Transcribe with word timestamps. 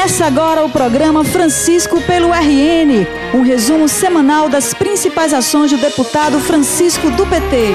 Começa 0.00 0.24
agora 0.24 0.64
o 0.64 0.70
programa 0.70 1.22
Francisco 1.22 2.00
pelo 2.00 2.32
RN, 2.32 3.06
um 3.34 3.42
resumo 3.42 3.86
semanal 3.86 4.48
das 4.48 4.72
principais 4.72 5.34
ações 5.34 5.70
do 5.70 5.76
deputado 5.76 6.40
Francisco 6.40 7.10
do 7.10 7.26
PT. 7.26 7.74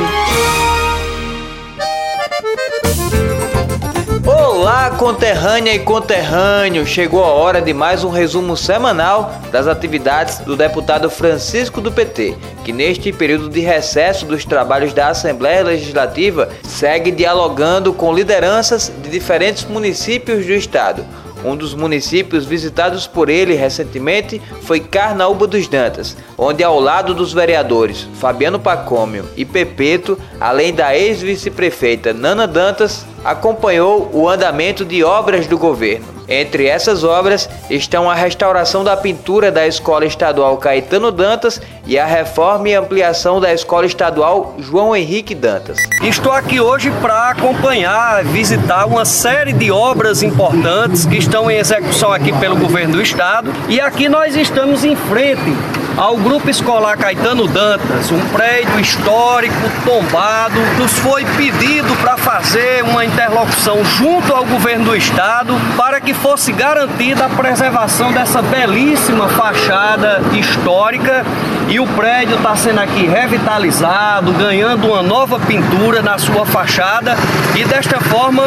Olá, 4.26 4.90
conterrânea 4.98 5.76
e 5.76 5.80
conterrâneo! 5.80 6.84
Chegou 6.84 7.24
a 7.24 7.28
hora 7.28 7.62
de 7.62 7.76
mais 7.76 8.04
um 8.04 8.10
resumo 8.10 8.58
semanal 8.58 9.32
das 9.52 9.68
atividades 9.68 10.40
do 10.40 10.56
deputado 10.56 11.12
Francisco 11.12 11.80
do 11.80 11.92
PT, 11.92 12.36
que 12.64 12.74
neste 12.74 13.14
período 13.14 13.50
de 13.50 13.60
recesso 13.60 14.26
dos 14.26 14.44
trabalhos 14.44 14.94
da 14.94 15.10
Assembleia 15.10 15.64
Legislativa 15.64 16.50
segue 16.64 17.12
dialogando 17.12 17.94
com 17.94 18.12
lideranças 18.12 18.92
de 19.04 19.12
diferentes 19.12 19.66
municípios 19.66 20.44
do 20.44 20.54
estado 20.54 21.06
um 21.46 21.56
dos 21.56 21.74
municípios 21.74 22.46
visitados 22.46 23.06
por 23.08 23.30
ele 23.30 23.54
recentemente 23.54 24.42
foi 24.62 24.80
Carnaúba 24.80 25.48
dos 25.48 25.68
Dantas, 25.68 26.18
onde 26.38 26.64
ao 26.64 26.80
lado 26.80 27.14
dos 27.14 27.32
vereadores 27.34 28.08
Fabiano 28.16 28.60
Pacômio 28.60 29.26
e 29.38 29.46
Pepeto, 29.46 30.18
além 30.40 30.74
da 30.74 30.98
ex-vice-prefeita 30.98 32.14
Nana 32.14 32.48
Dantas, 32.48 33.06
acompanhou 33.24 34.10
o 34.14 34.30
andamento 34.30 34.84
de 34.84 35.04
obras 35.04 35.48
do 35.48 35.58
governo. 35.58 36.15
Entre 36.28 36.68
essas 36.68 37.04
obras 37.04 37.50
estão 37.70 38.10
a 38.10 38.16
restauração 38.16 38.84
da 38.84 38.98
pintura 38.98 39.52
da 39.52 39.68
Escola 39.68 40.06
Estadual 40.06 40.58
Caetano 40.58 41.12
Dantas 41.12 41.62
e 41.86 42.00
a 42.00 42.06
reforma 42.06 42.70
e 42.70 42.74
ampliação 42.74 43.40
da 43.40 43.54
Escola 43.54 43.86
Estadual 43.86 44.56
João 44.60 44.96
Henrique 44.96 45.36
Dantas. 45.36 45.78
Estou 46.02 46.32
aqui 46.32 46.60
hoje 46.60 46.92
para 47.02 47.30
acompanhar, 47.30 48.24
visitar 48.24 48.86
uma 48.86 49.06
série 49.06 49.54
de 49.54 49.72
obras 49.72 50.24
importantes 50.24 51.06
que 51.06 51.18
estão 51.18 51.50
em 51.50 51.58
execução 51.58 52.12
aqui 52.12 52.32
pelo 52.40 52.56
governo 52.56 52.96
do 52.96 53.02
estado 53.02 53.54
e 53.70 53.80
aqui 53.80 54.10
nós 54.10 54.36
estamos 54.36 54.84
em 54.84 54.96
frente 54.96 55.85
ao 55.98 56.18
Grupo 56.18 56.50
Escolar 56.50 56.98
Caetano 56.98 57.48
Dantas, 57.48 58.12
um 58.12 58.20
prédio 58.30 58.80
histórico 58.80 59.56
tombado. 59.86 60.60
Nos 60.78 60.92
foi 61.00 61.24
pedido 61.38 61.96
para 61.98 62.18
fazer 62.18 62.84
uma 62.84 63.06
interlocução 63.06 63.84
junto 63.84 64.34
ao 64.34 64.46
governo 64.46 64.86
do 64.86 64.96
estado 64.96 65.54
para 65.78 66.02
que 66.02 66.14
fosse 66.14 66.52
garantida 66.52 67.26
a 67.26 67.30
preservação 67.30 68.12
dessa 68.12 68.42
belíssima 68.42 69.28
fachada 69.30 70.22
histórica 70.34 71.26
e 71.68 71.80
o 71.80 71.88
prédio 71.88 72.38
está 72.38 72.56
sendo 72.56 72.80
aqui 72.80 73.08
revitalizado, 73.08 74.32
ganhando 74.34 74.88
uma 74.88 75.02
nova 75.02 75.40
pintura 75.40 76.02
na 76.02 76.18
sua 76.18 76.46
fachada 76.46 77.16
e 77.56 77.64
desta 77.66 78.00
forma 78.00 78.44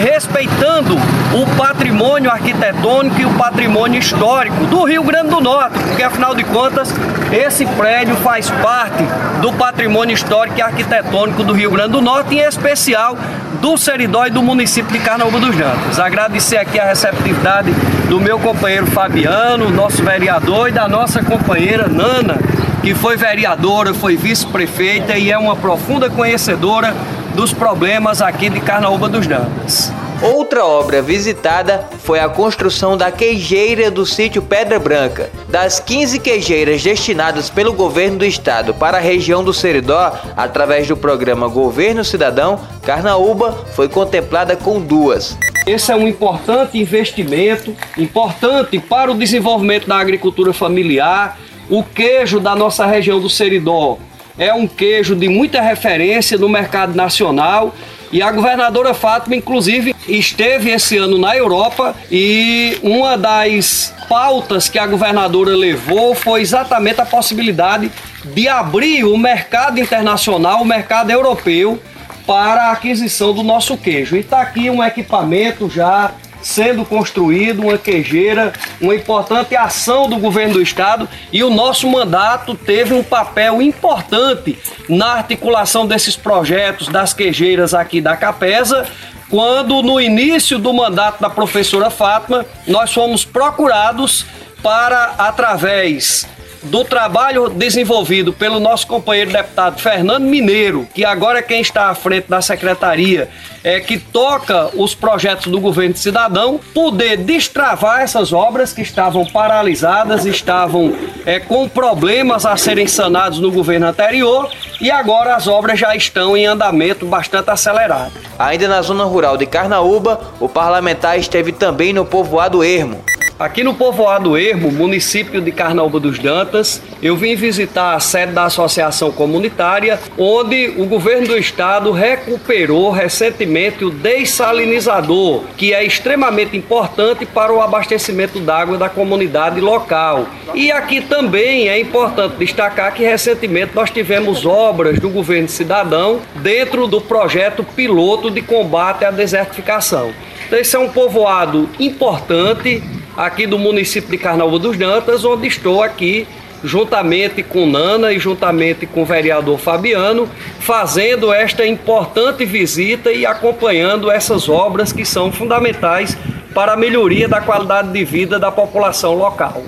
respeitando 0.00 0.94
o 0.94 1.56
patrimônio 1.56 2.30
arquitetônico 2.30 3.20
e 3.20 3.24
o 3.24 3.34
patrimônio 3.34 3.98
histórico 3.98 4.64
do 4.66 4.84
Rio 4.84 5.02
Grande 5.02 5.28
do 5.28 5.40
Norte, 5.40 5.78
porque 5.78 6.02
afinal 6.02 6.34
de 6.34 6.44
contas 6.44 6.94
esse 7.30 7.66
prédio 7.66 8.16
faz 8.16 8.50
parte 8.50 9.02
do 9.40 9.52
patrimônio 9.52 10.14
histórico 10.14 10.58
e 10.58 10.62
arquitetônico 10.62 11.42
do 11.44 11.52
Rio 11.52 11.70
Grande 11.70 11.92
do 11.92 12.00
Norte, 12.00 12.34
em 12.34 12.40
especial 12.40 13.16
do 13.60 13.76
Seridó 13.76 14.26
e 14.26 14.30
do 14.30 14.42
município 14.42 14.92
de 14.92 14.98
Carnaúba 14.98 15.38
dos 15.38 15.56
Jantas. 15.56 15.98
Agradecer 15.98 16.56
aqui 16.56 16.78
a 16.78 16.86
receptividade 16.86 17.72
do 18.08 18.20
meu 18.20 18.38
companheiro 18.38 18.86
Fabiano, 18.86 19.70
nosso 19.70 20.02
vereador, 20.02 20.68
e 20.68 20.72
da 20.72 20.88
nossa 20.88 21.22
companheira 21.22 21.88
Nana, 21.88 22.38
que 22.82 22.94
foi 22.94 23.16
vereadora, 23.16 23.94
foi 23.94 24.16
vice-prefeita 24.16 25.16
e 25.16 25.30
é 25.30 25.38
uma 25.38 25.56
profunda 25.56 26.08
conhecedora 26.10 26.94
dos 27.34 27.52
problemas 27.52 28.20
aqui 28.20 28.48
de 28.48 28.60
Carnaúba 28.60 29.08
dos 29.08 29.24
Jantas. 29.24 29.92
Outra 30.22 30.64
obra 30.64 31.02
visitada 31.02 31.88
foi 31.98 32.20
a 32.20 32.28
construção 32.28 32.96
da 32.96 33.10
queijeira 33.10 33.90
do 33.90 34.06
sítio 34.06 34.40
Pedra 34.40 34.78
Branca. 34.78 35.32
Das 35.48 35.80
15 35.80 36.20
queijeiras 36.20 36.80
destinadas 36.80 37.50
pelo 37.50 37.72
governo 37.72 38.18
do 38.18 38.24
estado 38.24 38.72
para 38.72 38.98
a 38.98 39.00
região 39.00 39.42
do 39.42 39.52
Seridó, 39.52 40.16
através 40.36 40.86
do 40.86 40.96
programa 40.96 41.48
Governo 41.48 42.04
Cidadão, 42.04 42.60
Carnaúba 42.84 43.66
foi 43.74 43.88
contemplada 43.88 44.54
com 44.54 44.80
duas. 44.80 45.36
Esse 45.66 45.90
é 45.90 45.96
um 45.96 46.06
importante 46.06 46.78
investimento, 46.78 47.74
importante 47.98 48.78
para 48.78 49.10
o 49.10 49.16
desenvolvimento 49.16 49.88
da 49.88 49.96
agricultura 49.96 50.52
familiar. 50.52 51.36
O 51.68 51.82
queijo 51.82 52.38
da 52.38 52.54
nossa 52.54 52.86
região 52.86 53.20
do 53.20 53.28
Seridó 53.28 53.98
é 54.38 54.54
um 54.54 54.68
queijo 54.68 55.16
de 55.16 55.28
muita 55.28 55.60
referência 55.60 56.38
no 56.38 56.48
mercado 56.48 56.94
nacional 56.94 57.74
e 58.12 58.20
a 58.20 58.30
governadora 58.30 58.92
Fátima, 58.92 59.34
inclusive, 59.34 59.94
esteve 60.06 60.70
esse 60.70 60.98
ano 60.98 61.18
na 61.18 61.34
Europa 61.34 61.96
e 62.10 62.78
uma 62.82 63.16
das 63.16 63.94
pautas 64.06 64.68
que 64.68 64.78
a 64.78 64.86
governadora 64.86 65.56
levou 65.56 66.14
foi 66.14 66.42
exatamente 66.42 67.00
a 67.00 67.06
possibilidade 67.06 67.90
de 68.22 68.48
abrir 68.48 69.04
o 69.04 69.16
mercado 69.16 69.80
internacional, 69.80 70.60
o 70.60 70.64
mercado 70.64 71.10
europeu, 71.10 71.80
para 72.26 72.68
a 72.68 72.72
aquisição 72.72 73.32
do 73.32 73.42
nosso 73.42 73.76
queijo. 73.78 74.14
E 74.14 74.20
está 74.20 74.42
aqui 74.42 74.68
um 74.68 74.84
equipamento 74.84 75.68
já 75.70 76.12
sendo 76.42 76.84
construído 76.84 77.62
uma 77.62 77.78
queijeira, 77.78 78.52
uma 78.80 78.94
importante 78.94 79.54
ação 79.56 80.08
do 80.08 80.18
governo 80.18 80.54
do 80.54 80.62
estado 80.62 81.08
e 81.32 81.42
o 81.42 81.50
nosso 81.50 81.88
mandato 81.88 82.54
teve 82.54 82.92
um 82.92 83.02
papel 83.02 83.62
importante 83.62 84.58
na 84.88 85.12
articulação 85.12 85.86
desses 85.86 86.16
projetos 86.16 86.88
das 86.88 87.14
queijeiras 87.14 87.72
aqui 87.72 88.00
da 88.00 88.16
Capesa, 88.16 88.86
quando 89.30 89.82
no 89.82 90.00
início 90.00 90.58
do 90.58 90.72
mandato 90.74 91.20
da 91.20 91.30
professora 91.30 91.88
Fátima, 91.88 92.44
nós 92.66 92.92
fomos 92.92 93.24
procurados 93.24 94.26
para 94.62 95.14
através 95.16 96.26
do 96.62 96.84
trabalho 96.84 97.48
desenvolvido 97.48 98.32
pelo 98.32 98.60
nosso 98.60 98.86
companheiro 98.86 99.32
deputado 99.32 99.80
Fernando 99.80 100.24
Mineiro, 100.24 100.86
que 100.94 101.04
agora 101.04 101.40
é 101.40 101.42
quem 101.42 101.60
está 101.60 101.88
à 101.88 101.94
frente 101.94 102.28
da 102.28 102.40
secretaria, 102.40 103.28
é 103.64 103.80
que 103.80 103.98
toca 103.98 104.70
os 104.74 104.94
projetos 104.94 105.50
do 105.50 105.60
governo 105.60 105.96
cidadão, 105.96 106.60
poder 106.74 107.16
destravar 107.18 108.00
essas 108.00 108.32
obras 108.32 108.72
que 108.72 108.82
estavam 108.82 109.24
paralisadas, 109.24 110.24
estavam 110.24 110.94
é, 111.24 111.38
com 111.38 111.68
problemas 111.68 112.44
a 112.46 112.56
serem 112.56 112.86
sanados 112.86 113.38
no 113.38 113.50
governo 113.50 113.86
anterior 113.86 114.50
e 114.80 114.90
agora 114.90 115.34
as 115.36 115.46
obras 115.46 115.78
já 115.78 115.94
estão 115.94 116.36
em 116.36 116.46
andamento 116.46 117.06
bastante 117.06 117.50
acelerado. 117.50 118.12
Ainda 118.38 118.66
na 118.68 118.82
zona 118.82 119.04
rural 119.04 119.36
de 119.36 119.46
Carnaúba, 119.46 120.20
o 120.40 120.48
parlamentar 120.48 121.18
esteve 121.18 121.52
também 121.52 121.92
no 121.92 122.04
povoado 122.04 122.64
Ermo. 122.64 123.04
Aqui 123.38 123.64
no 123.64 123.74
povoado 123.74 124.36
Ermo, 124.36 124.70
município 124.70 125.40
de 125.40 125.50
Carnaúba 125.50 125.98
dos 125.98 126.18
Dantas, 126.18 126.82
eu 127.02 127.16
vim 127.16 127.34
visitar 127.34 127.94
a 127.94 128.00
sede 128.00 128.32
da 128.32 128.44
associação 128.44 129.10
comunitária, 129.10 129.98
onde 130.18 130.74
o 130.76 130.84
governo 130.84 131.26
do 131.26 131.38
estado 131.38 131.90
recuperou 131.90 132.90
recentemente 132.90 133.84
o 133.84 133.90
dessalinizador, 133.90 135.44
que 135.56 135.72
é 135.74 135.84
extremamente 135.84 136.56
importante 136.56 137.26
para 137.26 137.52
o 137.52 137.60
abastecimento 137.60 138.38
d'água 138.38 138.76
da 138.76 138.88
comunidade 138.88 139.60
local. 139.60 140.26
E 140.54 140.70
aqui 140.70 141.00
também 141.00 141.68
é 141.68 141.80
importante 141.80 142.36
destacar 142.36 142.94
que 142.94 143.02
recentemente 143.02 143.74
nós 143.74 143.90
tivemos 143.90 144.46
obras 144.46 145.00
do 145.00 145.08
governo 145.08 145.48
cidadão 145.48 146.20
dentro 146.36 146.86
do 146.86 147.00
projeto 147.00 147.64
piloto 147.64 148.30
de 148.30 148.42
combate 148.42 149.04
à 149.04 149.10
desertificação. 149.10 150.12
Então, 150.46 150.58
esse 150.58 150.76
é 150.76 150.78
um 150.78 150.90
povoado 150.90 151.68
importante 151.80 152.82
aqui 153.16 153.46
do 153.46 153.58
município 153.58 154.10
de 154.10 154.18
Carnaúba 154.18 154.58
dos 154.58 154.76
Dantas, 154.76 155.24
onde 155.24 155.46
estou 155.46 155.82
aqui 155.82 156.26
juntamente 156.64 157.42
com 157.42 157.66
Nana 157.66 158.12
e 158.12 158.18
juntamente 158.18 158.86
com 158.86 159.02
o 159.02 159.06
vereador 159.06 159.58
Fabiano, 159.58 160.28
fazendo 160.60 161.32
esta 161.32 161.66
importante 161.66 162.44
visita 162.44 163.12
e 163.12 163.26
acompanhando 163.26 164.10
essas 164.10 164.48
obras 164.48 164.92
que 164.92 165.04
são 165.04 165.32
fundamentais 165.32 166.16
para 166.54 166.74
a 166.74 166.76
melhoria 166.76 167.26
da 167.26 167.40
qualidade 167.40 167.90
de 167.92 168.04
vida 168.04 168.38
da 168.38 168.52
população 168.52 169.14
local. 169.14 169.62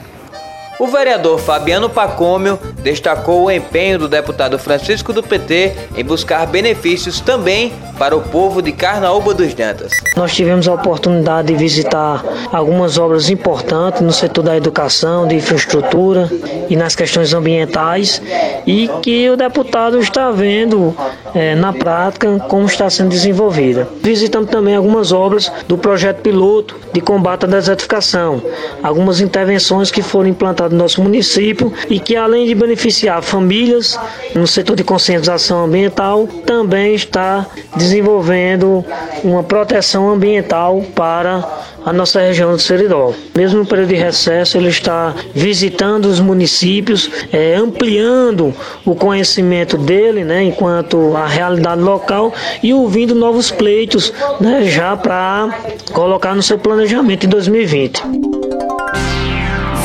O 0.78 0.88
vereador 0.88 1.38
Fabiano 1.38 1.88
Pacômio 1.88 2.58
destacou 2.82 3.44
o 3.44 3.50
empenho 3.50 3.96
do 3.98 4.08
deputado 4.08 4.58
Francisco 4.58 5.12
do 5.12 5.22
PT 5.22 5.72
em 5.96 6.04
buscar 6.04 6.44
benefícios 6.46 7.20
também 7.20 7.72
para 7.96 8.16
o 8.16 8.20
povo 8.20 8.60
de 8.60 8.72
Carnaúba 8.72 9.32
dos 9.34 9.54
Dantas. 9.54 9.92
Nós 10.16 10.34
tivemos 10.34 10.66
a 10.66 10.74
oportunidade 10.74 11.48
de 11.48 11.54
visitar 11.54 12.24
algumas 12.52 12.98
obras 12.98 13.30
importantes 13.30 14.00
no 14.00 14.12
setor 14.12 14.42
da 14.42 14.56
educação, 14.56 15.28
de 15.28 15.36
infraestrutura 15.36 16.28
e 16.68 16.74
nas 16.74 16.96
questões 16.96 17.32
ambientais 17.32 18.20
e 18.66 18.90
que 19.00 19.30
o 19.30 19.36
deputado 19.36 20.00
está 20.00 20.32
vendo 20.32 20.94
é, 21.34 21.54
na 21.54 21.72
prática 21.72 22.36
como 22.48 22.66
está 22.66 22.90
sendo 22.90 23.10
desenvolvida. 23.10 23.88
Visitamos 24.02 24.50
também 24.50 24.74
algumas 24.74 25.12
obras 25.12 25.52
do 25.68 25.78
projeto 25.78 26.20
piloto 26.20 26.76
de 26.92 27.00
combate 27.00 27.44
à 27.44 27.48
desertificação, 27.48 28.42
algumas 28.82 29.20
intervenções 29.20 29.92
que 29.92 30.02
foram 30.02 30.28
implantadas 30.28 30.63
do 30.68 30.76
nosso 30.76 31.02
município 31.02 31.72
e 31.88 31.98
que 31.98 32.16
além 32.16 32.46
de 32.46 32.54
beneficiar 32.54 33.22
famílias 33.22 33.98
no 34.34 34.46
setor 34.46 34.76
de 34.76 34.84
conscientização 34.84 35.64
ambiental, 35.64 36.26
também 36.46 36.94
está 36.94 37.46
desenvolvendo 37.76 38.84
uma 39.22 39.42
proteção 39.42 40.10
ambiental 40.10 40.84
para 40.94 41.64
a 41.84 41.92
nossa 41.92 42.20
região 42.20 42.52
do 42.52 42.58
Seridó. 42.58 43.12
Mesmo 43.36 43.60
no 43.60 43.66
período 43.66 43.88
de 43.88 43.96
recesso, 43.96 44.56
ele 44.56 44.68
está 44.68 45.14
visitando 45.34 46.06
os 46.06 46.18
municípios, 46.18 47.10
é, 47.32 47.54
ampliando 47.54 48.54
o 48.84 48.94
conhecimento 48.94 49.76
dele, 49.76 50.24
né, 50.24 50.42
enquanto 50.42 51.14
a 51.16 51.26
realidade 51.26 51.82
local 51.82 52.32
e 52.62 52.72
ouvindo 52.72 53.14
novos 53.14 53.50
pleitos, 53.50 54.12
né, 54.40 54.64
já 54.64 54.96
para 54.96 55.50
colocar 55.92 56.34
no 56.34 56.42
seu 56.42 56.58
planejamento 56.58 57.26
em 57.26 57.28
2020. 57.28 58.02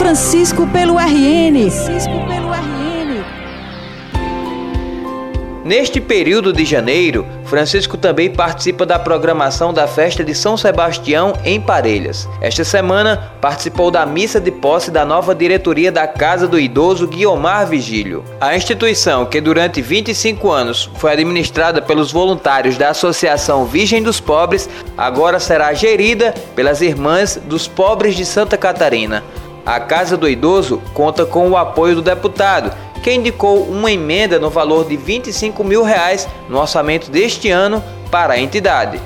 Francisco 0.09 0.65
pelo 0.65 0.97
RN. 0.97 1.69
Neste 5.63 6.01
período 6.01 6.51
de 6.51 6.65
janeiro, 6.65 7.27
Francisco 7.45 7.95
também 7.95 8.27
participa 8.27 8.87
da 8.87 8.97
programação 8.97 9.71
da 9.71 9.85
festa 9.85 10.23
de 10.23 10.33
São 10.33 10.57
Sebastião 10.57 11.33
em 11.45 11.61
Parelhas. 11.61 12.27
Esta 12.41 12.63
semana, 12.63 13.33
participou 13.39 13.91
da 13.91 14.03
missa 14.03 14.41
de 14.41 14.49
posse 14.49 14.89
da 14.89 15.05
nova 15.05 15.35
diretoria 15.35 15.91
da 15.91 16.07
Casa 16.07 16.47
do 16.47 16.59
Idoso 16.59 17.07
Guiomar 17.07 17.67
Vigílio. 17.67 18.25
A 18.41 18.55
instituição, 18.55 19.27
que 19.27 19.39
durante 19.39 19.79
25 19.79 20.49
anos 20.49 20.89
foi 20.95 21.11
administrada 21.11 21.83
pelos 21.83 22.11
voluntários 22.11 22.79
da 22.79 22.89
Associação 22.89 23.63
Virgem 23.63 24.01
dos 24.01 24.19
Pobres, 24.19 24.67
agora 24.97 25.39
será 25.39 25.71
gerida 25.71 26.33
pelas 26.55 26.81
Irmãs 26.81 27.39
dos 27.45 27.67
Pobres 27.67 28.15
de 28.15 28.25
Santa 28.25 28.57
Catarina. 28.57 29.23
A 29.65 29.79
Casa 29.79 30.17
do 30.17 30.27
Idoso 30.27 30.81
conta 30.93 31.25
com 31.25 31.49
o 31.49 31.57
apoio 31.57 31.95
do 31.95 32.01
deputado 32.01 32.71
que 33.01 33.13
indicou 33.13 33.63
uma 33.63 33.91
emenda 33.91 34.39
no 34.39 34.49
valor 34.49 34.85
de 34.85 34.97
25 34.97 35.63
mil 35.63 35.83
reais 35.83 36.27
no 36.49 36.59
orçamento 36.59 37.09
deste 37.09 37.49
ano 37.49 37.83
para 38.11 38.33
a 38.33 38.39
entidade. 38.39 38.99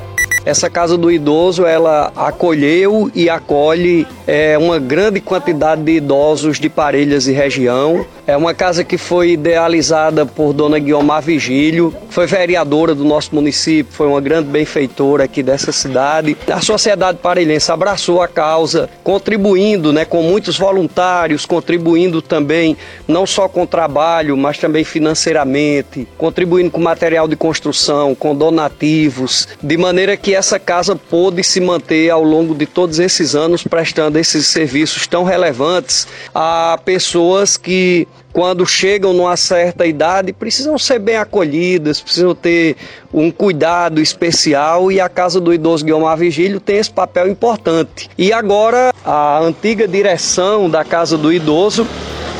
Essa 0.46 0.70
casa 0.70 0.98
do 0.98 1.10
idoso 1.10 1.66
ela 1.66 2.12
acolheu 2.16 3.10
e 3.16 3.30
acolhe 3.30 4.06
é, 4.28 4.58
uma 4.58 4.78
grande 4.78 5.22
quantidade 5.22 5.82
de 5.82 5.94
idosos 5.94 6.60
de 6.60 6.70
Parelhas 6.70 7.28
e 7.28 7.32
região. 7.32 8.06
É 8.28 8.36
uma 8.36 8.54
casa 8.54 8.84
que 8.84 8.98
foi 8.98 9.32
idealizada 9.32 10.26
por 10.26 10.54
Dona 10.54 10.80
Guiomar 10.80 11.22
Vigílio, 11.22 11.94
foi 12.10 12.26
vereadora 12.26 12.94
do 12.96 13.04
nosso 13.04 13.36
município, 13.36 13.92
foi 13.94 14.08
uma 14.08 14.22
grande 14.22 14.50
benfeitora 14.50 15.26
aqui 15.26 15.44
dessa 15.44 15.72
cidade. 15.72 16.38
A 16.50 16.62
sociedade 16.62 17.20
parelhense 17.22 17.72
abraçou 17.72 18.22
a 18.22 18.28
causa, 18.28 18.90
contribuindo 19.04 19.92
né, 19.92 20.06
com 20.06 20.22
muitos 20.22 20.58
voluntários, 20.58 21.46
contribuindo 21.46 22.22
também 22.22 22.78
não 23.08 23.26
só 23.26 23.48
com 23.48 23.66
trabalho, 23.66 24.38
mas 24.38 24.58
também 24.58 24.84
financeiramente, 24.84 26.08
contribuindo 26.18 26.72
com 26.72 26.80
material 26.80 27.28
de 27.28 27.36
construção, 27.36 28.16
com 28.16 28.36
donativos, 28.36 29.48
de 29.62 29.78
maneira 29.78 30.16
que 30.16 30.33
essa 30.34 30.60
casa 30.60 30.96
pôde 30.96 31.44
se 31.44 31.60
manter 31.60 32.10
ao 32.10 32.24
longo 32.24 32.56
de 32.56 32.66
todos 32.66 33.00
esses 33.00 33.36
anos 33.36 33.64
prestando 33.64 34.18
esses 34.18 34.48
serviços 34.48 35.08
tão 35.08 35.24
relevantes 35.24 36.08
a 36.34 36.80
pessoas 36.84 37.58
que 37.58 38.08
quando 38.34 38.66
chegam 38.66 39.14
numa 39.14 39.38
certa 39.38 39.86
idade, 39.86 40.34
precisam 40.34 40.78
ser 40.80 40.98
bem 40.98 41.18
acolhidas, 41.18 42.02
precisam 42.02 42.34
ter 42.34 42.76
um 43.14 43.30
cuidado 43.30 44.02
especial 44.02 44.92
e 44.92 45.00
a 45.00 45.08
Casa 45.08 45.40
do 45.40 45.54
Idoso 45.54 45.86
Guilmar 45.86 46.18
Vigílio 46.18 46.60
tem 46.60 46.78
esse 46.78 46.92
papel 46.92 47.30
importante. 47.30 48.10
E 48.18 48.34
agora 48.34 48.92
a 49.06 49.40
antiga 49.40 49.88
direção 49.88 50.68
da 50.68 50.84
Casa 50.84 51.16
do 51.16 51.32
Idoso 51.32 51.88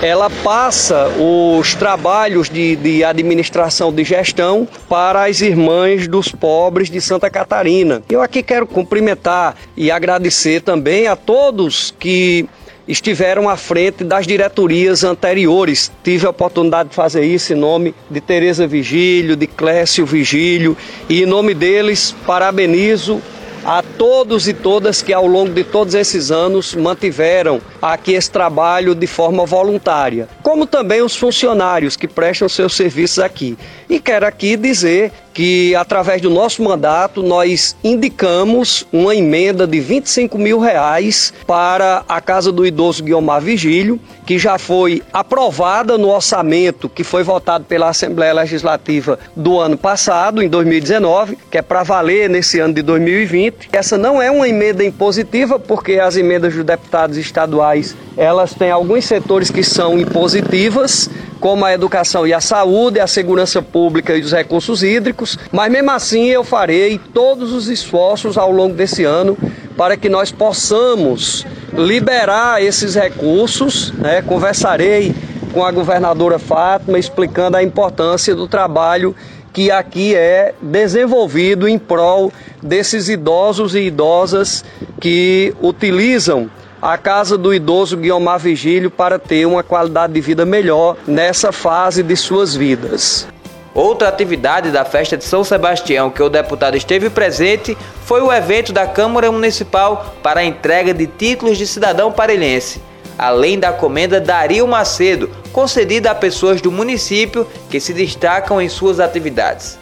ela 0.04 0.30
passa 0.30 1.08
os 1.18 1.76
trabalhos 1.76 2.50
de, 2.50 2.76
de, 2.76 3.06
administração 3.06 3.92
de 3.94 4.04
gestão 4.04 4.68
para 4.90 5.24
as 5.24 5.40
irmãs 5.40 6.10
dos 6.10 6.28
pobres 6.28 6.90
de 6.90 7.00
Santa 7.00 7.30
Catarina. 7.30 8.04
Eu 8.10 8.22
aqui 8.22 8.44
quero 8.44 8.68
cumprimentar 8.68 9.56
e 9.78 9.90
agradecer 9.90 10.62
também 10.62 11.08
a 11.08 11.16
todos 11.16 11.96
que 11.98 12.46
estiveram 12.86 13.48
à 13.48 13.56
frente 13.56 14.04
das 14.04 14.28
diretorias 14.28 15.06
anteriores. 15.06 15.90
Tive 16.04 16.28
a 16.28 16.32
oportunidade 16.32 16.90
de 16.90 16.96
fazer 16.96 17.24
isso 17.24 17.54
em 17.54 17.56
nome 17.56 17.96
de 18.10 18.20
Tereza 18.20 18.68
Vigílio, 18.68 19.38
de 19.38 19.48
Clécio 19.48 20.06
Vigílio, 20.06 20.76
e 21.08 21.24
em 21.24 21.26
nome 21.26 21.54
deles 21.54 22.14
parabenizo 22.28 23.22
a 23.66 23.82
todos 23.82 24.48
e 24.48 24.54
todas 24.54 25.02
que 25.02 25.14
ao 25.14 25.26
longo 25.26 25.54
de 25.54 25.64
todos 25.64 25.94
esses 25.94 26.32
anos 26.32 26.76
mantiveram 26.76 27.62
aqui 27.82 28.14
esse 28.14 28.30
trabalho 28.30 28.94
de 28.94 29.08
forma 29.08 29.46
voluntária, 29.46 30.28
como 30.42 30.68
também 30.68 31.02
os 31.02 31.16
funcionários 31.16 31.96
que 31.96 32.08
prestam 32.08 32.50
seus 32.50 32.76
serviços 32.76 33.20
aqui. 33.20 33.58
E 33.90 34.00
quero 34.00 34.26
aqui 34.26 34.58
dizer 34.58 35.12
que 35.34 35.76
através 35.76 36.22
do 36.22 36.30
nosso 36.30 36.62
mandato 36.62 37.24
nós 37.24 37.76
indicamos 37.84 38.86
uma 38.94 39.16
emenda 39.16 39.66
de 39.66 39.80
25 39.80 40.38
mil 40.38 40.60
reais 40.60 41.34
para 41.48 42.04
a 42.08 42.22
Casa 42.22 42.52
do 42.52 42.66
Idoso 42.66 43.04
Guiomar 43.04 43.42
Vigílio, 43.42 44.00
que 44.26 44.38
já 44.38 44.58
foi 44.58 45.02
aprovada 45.12 45.98
no 45.98 46.10
orçamento 46.10 46.88
que 46.88 47.04
foi 47.04 47.24
votado 47.24 47.66
pela 47.66 47.90
Assembleia 47.90 48.34
Legislativa 48.34 49.20
do 49.36 49.60
ano 49.60 49.78
passado, 49.78 50.42
em 50.42 50.48
2019, 50.48 51.38
que 51.50 51.58
é 51.58 51.62
para 51.62 51.84
valer 51.84 52.30
nesse 52.30 52.60
ano 52.60 52.74
de 52.74 52.82
2020. 52.82 53.70
Essa 53.72 53.98
não 53.98 54.22
é 54.22 54.30
uma 54.30 54.48
emenda 54.48 54.84
impositiva, 54.84 55.60
porque 55.60 55.94
as 55.94 56.16
emendas 56.16 56.54
dos 56.54 56.64
deputados 56.64 57.18
estaduais 57.18 57.96
elas 58.16 58.54
têm 58.54 58.70
alguns 58.70 59.06
setores 59.06 59.50
que 59.50 59.64
são 59.64 60.00
impositivas, 60.00 61.10
como 61.40 61.66
a 61.66 61.74
educação 61.74 62.26
e 62.26 62.34
a 62.34 62.40
saúde, 62.40 63.00
a 63.00 63.08
segurança 63.08 63.62
pública 63.62 64.16
e 64.16 64.22
os 64.22 64.32
recursos 64.32 64.84
hídricos, 64.84 65.23
mas 65.52 65.72
mesmo 65.72 65.92
assim 65.92 66.28
eu 66.28 66.44
farei 66.44 67.00
todos 67.14 67.52
os 67.52 67.68
esforços 67.68 68.38
ao 68.38 68.52
longo 68.52 68.76
desse 68.76 69.04
ano 69.04 69.38
para 69.78 69.98
que 69.98 70.10
nós 70.10 70.32
possamos 70.32 71.46
liberar 71.74 72.64
esses 72.64 72.96
recursos. 72.96 73.92
Né? 73.94 74.22
Conversarei 74.22 75.16
com 75.54 75.64
a 75.64 75.72
governadora 75.72 76.40
Fátima 76.40 76.98
explicando 77.00 77.58
a 77.58 77.64
importância 77.64 78.36
do 78.36 78.48
trabalho 78.48 79.16
que 79.54 79.70
aqui 79.70 80.16
é 80.16 80.54
desenvolvido 80.62 81.68
em 81.68 81.78
prol 81.78 82.34
desses 82.62 83.08
idosos 83.08 83.76
e 83.76 83.82
idosas 83.82 84.66
que 85.00 85.54
utilizam 85.62 86.50
a 86.82 86.98
Casa 86.98 87.38
do 87.38 87.54
Idoso 87.54 87.96
Guiomar 87.96 88.40
Vigílio 88.40 88.90
para 88.90 89.20
ter 89.20 89.46
uma 89.46 89.64
qualidade 89.64 90.12
de 90.12 90.20
vida 90.20 90.44
melhor 90.44 90.98
nessa 91.08 91.52
fase 91.52 92.02
de 92.02 92.16
suas 92.18 92.56
vidas. 92.56 93.28
Outra 93.76 94.08
atividade 94.08 94.70
da 94.70 94.86
festa 94.86 95.18
de 95.18 95.24
São 95.24 95.44
Sebastião 95.44 96.12
que 96.12 96.22
o 96.22 96.30
deputado 96.30 96.78
esteve 96.78 97.10
presente 97.10 97.76
foi 98.06 98.22
o 98.22 98.32
evento 98.32 98.72
da 98.72 98.86
Câmara 98.86 99.32
Municipal 99.32 100.14
para 100.22 100.42
a 100.42 100.46
entrega 100.46 100.94
de 100.94 101.08
títulos 101.08 101.58
de 101.58 101.66
cidadão 101.66 102.12
parelhense, 102.12 102.84
além 103.18 103.58
da 103.58 103.74
comenda 103.74 104.22
Dario 104.22 104.68
Macedo, 104.68 105.32
concedida 105.52 106.12
a 106.12 106.16
pessoas 106.16 106.62
do 106.62 106.72
município 106.72 107.48
que 107.68 107.80
se 107.80 107.94
destacam 107.94 108.62
em 108.62 108.70
suas 108.70 109.00
atividades. 109.00 109.80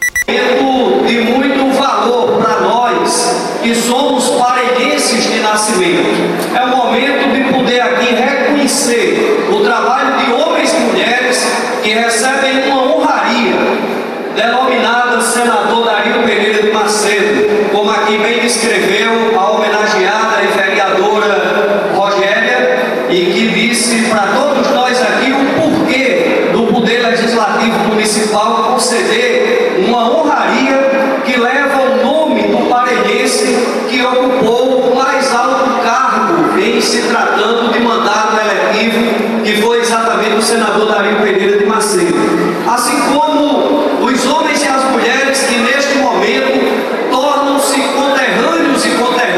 De 1.06 1.20
muito 1.20 1.78
valor 1.78 2.42
para 2.42 2.62
nós 2.62 3.52
que 3.62 3.76
somos 3.76 4.30
parelhenses 4.30 5.24
de 5.26 5.40
nascimento. 5.40 6.56
É 6.56 6.64
o 6.64 6.68
momento 6.70 7.34
de 7.34 7.54
poder 7.54 7.82
aqui 7.82 8.16
reconhecer 8.16 9.50
o 9.52 9.60
trabalho 9.62 10.18
de 10.18 10.32
homens 10.32 10.74
e 10.74 10.80
mulheres 10.80 11.46
que 11.84 11.90
recebem 11.90 12.70
uma 12.70 12.96
honraria 12.96 13.56
denominada 14.36 15.22
Senador 15.22 15.86
Dario 15.86 16.24
Pereira 16.24 16.64
de 16.64 16.72
Macedo, 16.72 17.70
como 17.72 17.90
aqui 17.92 18.18
bem 18.18 18.40
descreveu 18.40 19.40
a 19.40 19.52
homenageada 19.52 20.42
e 20.44 20.58
vereadora 20.58 21.92
Rogéria, 21.96 23.08
e 23.10 23.26
que 23.26 23.48
disse 23.50 24.10
para 24.10 24.28
todos 24.28 24.70
nós 24.72 25.02
aqui 25.02 25.32
o 25.32 25.62
porquê 25.62 26.50
do 26.52 26.68
Poder 26.68 27.00
Legislativo 27.00 27.80
Municipal 27.90 28.72
conceder 28.72 29.76
uma 29.86 30.12
honraria 30.12 31.22
que 31.26 31.40
leva 31.40 31.82
o 31.82 32.06
nome 32.06 32.44
do 32.44 32.70
parelhense 32.70 33.82
que 33.90 34.02
ocupou 34.02 34.92
o 34.92 34.96
mais 34.96 35.34
alto 35.34 35.82
cargo 35.84 36.60
em 36.60 36.80
se 36.82 37.02
tratando 37.04 37.72
de 37.74 37.80
mandato 37.80 38.38
eletivo, 38.40 39.44
que 39.44 39.62
foi 39.62 39.80
exatamente 39.80 40.36
o 40.36 40.42
senador 40.42 40.88
Dario 40.88 41.18
Pereira 41.18 41.58
de 41.58 41.66
Macedo. 41.66 42.16
Assim 42.68 43.00
como 43.14 44.06
os 44.06 44.26
homens 44.26 44.64
e 44.64 44.68
as 44.68 44.84
mulheres 44.92 45.44
que 45.44 45.58
neste 45.58 45.98
momento 45.98 47.12
tornam-se 47.12 47.80
conterrâneos 47.80 48.86
e 48.86 48.90
conterrâneos 48.92 49.32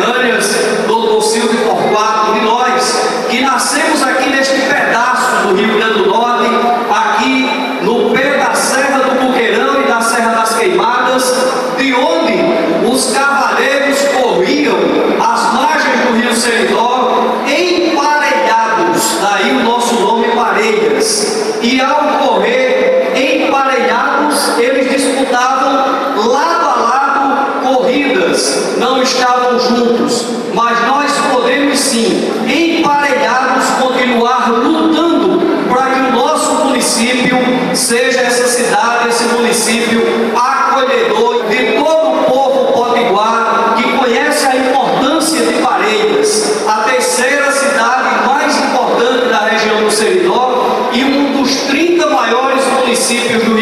mas 30.53 30.87
nós 30.87 31.11
podemos 31.31 31.79
sim, 31.79 32.31
emparelhados, 32.47 33.65
continuar 33.81 34.51
lutando 34.51 35.41
para 35.67 35.89
que 35.89 35.99
o 35.99 36.11
nosso 36.11 36.53
município 36.65 37.37
seja 37.73 38.21
essa 38.21 38.47
cidade, 38.47 39.09
esse 39.09 39.25
município 39.25 40.01
acolhedor 40.35 41.45
de 41.49 41.73
todo 41.73 42.19
o 42.19 42.23
povo 42.25 42.73
potiguar 42.73 43.75
que 43.75 43.97
conhece 43.97 44.45
a 44.47 44.55
importância 44.55 45.45
de 45.45 45.53
Parelhas, 45.61 46.67
a 46.67 46.83
terceira 46.83 47.51
cidade 47.51 48.27
mais 48.27 48.57
importante 48.57 49.27
da 49.29 49.39
região 49.49 49.83
do 49.83 49.91
Seridó 49.91 50.89
e 50.91 51.03
um 51.03 51.41
dos 51.41 51.55
30 51.63 52.07
maiores 52.07 52.63
municípios 52.79 53.43
do 53.43 53.53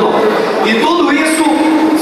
Norte. 0.00 0.28
E 0.64 0.80
tudo 0.80 1.12
isso 1.12 1.44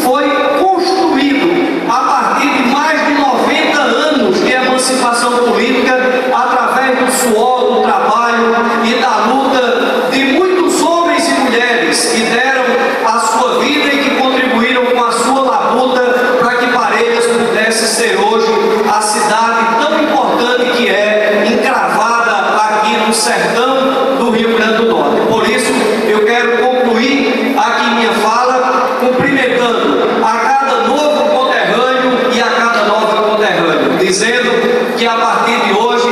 foi 0.02 0.28
construído 0.60 1.86
a 1.88 2.00
partir 2.00 2.48
de 2.48 2.62
mais 2.68 3.06
de 3.06 3.14
90 3.14 3.78
anos 3.78 4.44
de 4.44 4.52
emancipação 4.52 5.38
política 5.38 5.94
através 6.34 6.98
do 6.98 7.10
suor, 7.10 7.74
do 7.74 7.82
trabalho 7.82 8.54
e 8.84 8.94
da 9.00 9.26
luta 9.26 10.10
de 10.10 10.24
muitos 10.32 10.82
homens 10.82 11.28
e 11.28 11.40
mulheres 11.40 12.12
que 12.12 12.22
deram 12.22 12.64
a 13.06 13.18
sua 13.18 13.58
vida 13.60 13.92
e 13.92 13.98
que 13.98 14.10
contribuíram 14.16 14.86
com 14.86 15.04
a 15.04 15.12
sua 15.12 15.40
labuta 15.42 16.02
para 16.40 16.54
que 16.56 16.66
Parelhas 16.66 17.26
pudesse 17.26 17.86
ser 17.86 18.18
hoje 18.18 18.46
a 18.92 19.00
cidade 19.00 19.76
tão 19.80 20.02
importante 20.02 20.76
que 20.76 20.88
é, 20.88 21.44
encravada 21.52 22.56
aqui 22.62 22.96
no 23.06 23.14
sertão 23.14 24.16
do 24.18 24.30
Rio 24.30 24.56
Grande 24.56 24.82
do 24.82 24.88
Norte. 24.88 25.20
Por 25.28 25.48
isso, 25.48 25.72
eu 26.08 26.24
quero 26.24 26.58
concluir 26.58 27.54
aqui 27.56 27.90
minha 27.94 28.12
fala 28.14 28.56
cumprimentando 29.00 30.24
a 30.24 30.32
cada 30.38 30.82
novo 30.88 31.28
conterrâneo 31.30 32.32
e 32.32 32.40
a 32.40 32.46
cada 32.46 32.84
nova 32.84 33.22
conterrâneo, 33.22 33.98
dizendo 33.98 34.96
que 34.96 35.06
a 35.06 35.14
partir 35.16 35.58
de 35.66 35.72
hoje 35.72 36.08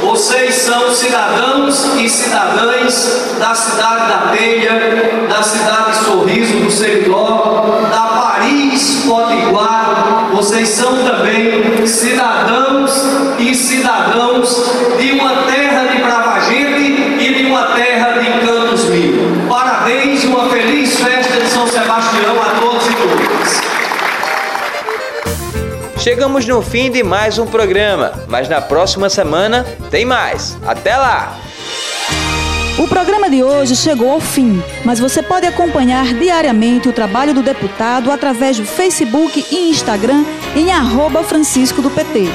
vocês 0.00 0.54
são 0.54 0.92
cidadãs 2.08 3.36
da 3.38 3.54
cidade 3.54 4.08
da 4.08 4.32
Telha, 4.36 5.26
da 5.28 5.42
cidade 5.42 5.96
Sorriso 6.04 6.56
do 6.58 6.70
Seridó, 6.70 7.86
da 7.90 8.00
Paris 8.00 9.04
Potiguar. 9.06 10.28
Vocês 10.32 10.68
são 10.68 11.04
também 11.04 11.86
cidadãos 11.86 12.92
e 13.38 13.54
cidadãos 13.54 14.70
de 14.98 15.12
uma 15.12 15.42
terra 15.42 15.86
de 15.86 16.02
Bravagente 16.02 17.16
e 17.20 17.34
de 17.34 17.46
uma 17.46 17.66
terra 17.74 18.18
de 18.18 18.46
Cantos 18.46 18.84
Mil. 18.84 19.48
Parabéns 19.48 20.24
e 20.24 20.26
uma 20.26 20.48
feliz 20.48 20.98
festa 21.00 21.40
de 21.40 21.48
São 21.48 21.66
Sebastião 21.66 22.40
a 22.40 22.60
todos 22.60 22.86
e 22.86 22.94
todas. 22.94 23.60
Chegamos 26.02 26.46
no 26.46 26.62
fim 26.62 26.90
de 26.90 27.02
mais 27.02 27.38
um 27.38 27.46
programa, 27.46 28.12
mas 28.28 28.48
na 28.48 28.60
próxima 28.60 29.10
semana 29.10 29.66
tem 29.90 30.04
mais. 30.04 30.56
Até 30.66 30.96
lá! 30.96 31.47
O 32.78 32.86
programa 32.86 33.28
de 33.28 33.42
hoje 33.42 33.74
chegou 33.74 34.08
ao 34.08 34.20
fim, 34.20 34.62
mas 34.84 35.00
você 35.00 35.20
pode 35.20 35.44
acompanhar 35.44 36.14
diariamente 36.14 36.88
o 36.88 36.92
trabalho 36.92 37.34
do 37.34 37.42
deputado 37.42 38.08
através 38.08 38.56
do 38.56 38.64
Facebook 38.64 39.44
e 39.50 39.68
Instagram 39.68 40.24
em 40.54 40.70
arroba 40.70 41.24
Francisco 41.24 41.82
do 41.82 41.90
PT. 41.90 42.28